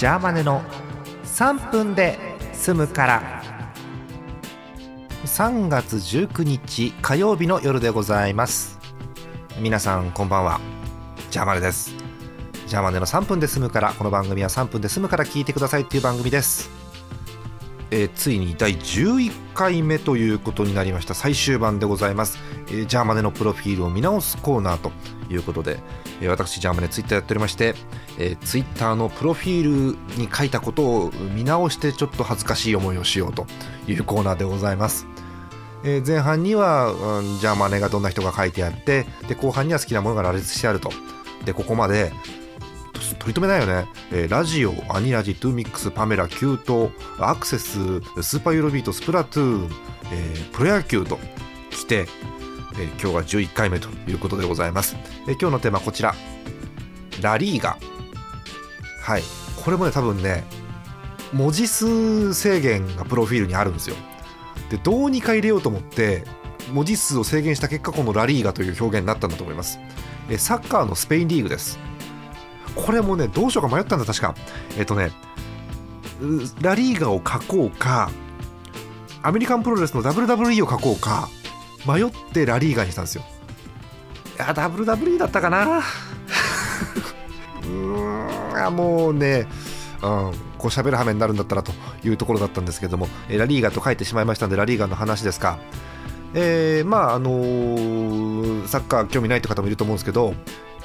[0.00, 0.62] ジャーマネの
[1.24, 2.18] 3分で
[2.54, 3.42] 済むから。
[5.26, 8.78] 3月19日火曜日の夜でございます。
[9.60, 10.58] 皆さんこんばんは。
[11.30, 11.94] ジャーマネです。
[12.66, 13.92] ジャーマネの3分で済むから。
[13.92, 16.70] この番組は3分で済むから聞いてくださいっていう番組です。
[17.90, 21.12] えー、ついに第11回目ということになりました。
[21.12, 22.38] 最終版でございます、
[22.68, 24.92] えー、ジャーマネのプロフィールを見直すコーナーと
[25.30, 25.78] いうことで、
[26.20, 27.74] えー、私ジャーマネツイッターやっておりまして、
[28.18, 33.46] えー、ツイッターのプロフィールに書いたことを見直してちょっと恥ずかしい思いをしようと
[33.86, 35.06] いうコーナーでございます。
[35.82, 40.90] えー、前半には、うん、ジャーマネがどんな人が書いてあってで後半には好きなものが羅列してあると。
[41.44, 42.12] でここまで
[43.18, 49.70] 取り留めないよね、えー、ラジオ、アニラジ、 TWO-MIX、pamelah、キュート、 access、SUPER EUROBEAT、スプラトゥーン、
[50.12, 51.18] えー、プロ野球と
[51.70, 52.06] 来て、
[52.74, 56.14] えー、今日は11回目ということでございます、えー、今日のテーマはこちら。
[57.20, 57.76] ラリーガ。
[59.02, 59.22] はい。
[59.62, 60.44] これもね多分ね
[61.32, 63.96] 文字数制限がプロフィールにあるんですよ。
[64.70, 66.24] でどうにか入れようと思って
[66.72, 69.78] 文字数を制限した結果このラリーガという表現になったんだと思います。
[70.30, 71.78] えサッカーのスペインリーグです。
[72.74, 74.34] これもねどうしようか迷ったんだ確か。
[74.78, 75.10] えっとね
[76.60, 78.10] ラリーガを書こうか
[79.22, 81.28] アメリカンプロレスの WWE を書こうか
[81.86, 83.24] 迷ってラリーガにしたんですよ
[84.36, 85.82] いや WWE だったかな
[87.62, 89.46] うーんもうね
[90.02, 90.08] うん、
[90.56, 91.72] こう喋る羽目になるんだったらと
[92.04, 95.58] いうところだったんですけども、えラリーガと書いてしまいましたのでラリーガの話ですか、
[96.34, 100.34] えー、まああのー、サッカー興味ないって方もいると思うんですけど、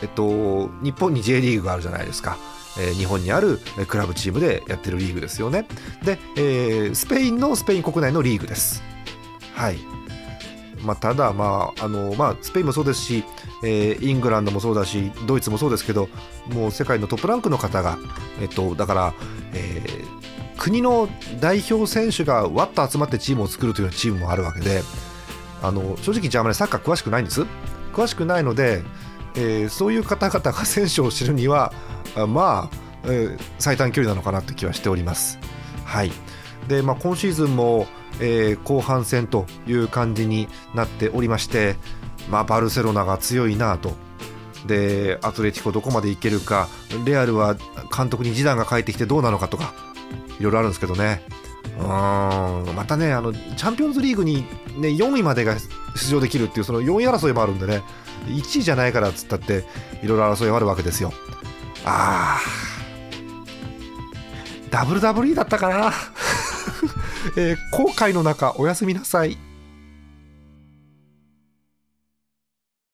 [0.01, 2.37] えっと、日本に J リーグがあるじゃないですか。
[2.77, 5.65] えー、日本にあるクラブチームでやってるリーグですよね。
[6.03, 8.83] で、えー、スペインのスペイン国内のリーグです。
[9.53, 9.77] はい。
[10.85, 13.23] まあ、ただ、まああのまあ、スペインもそうですし、
[13.63, 16.07] えー、イングランドもそうだしドイツもそうですけど
[16.53, 17.97] もう世界のトップランクの方が、
[18.39, 19.13] えっと、だから、
[19.53, 21.09] えー、国の
[21.41, 24.83] 代表選手がわっと集まってチームを作るというチームもあるわけで
[25.61, 27.45] あの正直ジャーマネサッカー詳しくないんです？
[27.93, 28.83] 詳しくないので、
[29.35, 31.73] えー、そういう方々が選手を知るには
[32.27, 35.39] まあ、えー、最短距離なのかなという気はしております。
[35.83, 36.11] はい
[36.67, 37.87] でまあ、今シーズンも、
[38.19, 41.75] えー、後半戦という感じになっておりまして、
[42.29, 43.93] まあ、バルセロナが強いなと。
[44.65, 46.67] でアトレティコどこまでいけるか。
[47.05, 47.55] レアルは
[47.95, 49.75] 監督に示談が返ってきてどうなのかとか
[50.39, 51.21] いろいろあるんですけどね。
[51.77, 51.85] うん
[52.75, 54.45] またねあのチャンピオンズリーグに、
[54.77, 55.55] ね、4位までが
[55.95, 57.83] 出場できるっていうその4位争いもあるんでね
[58.27, 59.65] 1位じゃないからっつったって
[60.01, 61.13] いろいろ争いがあるわけですよ。
[61.85, 62.75] あー。
[64.75, 65.93] WWE だったかな。
[67.37, 69.37] えー、後悔の中おやすみなさい。